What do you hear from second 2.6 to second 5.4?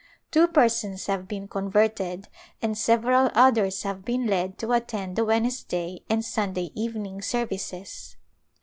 several others have been led to at tend the